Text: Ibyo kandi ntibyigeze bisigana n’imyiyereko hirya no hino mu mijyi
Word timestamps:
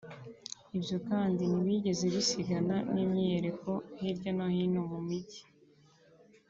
Ibyo 0.77 0.97
kandi 1.09 1.43
ntibyigeze 1.47 2.03
bisigana 2.13 2.75
n’imyiyereko 2.93 3.71
hirya 3.99 4.31
no 4.37 4.45
hino 4.55 4.81
mu 4.91 4.99
mijyi 5.07 5.43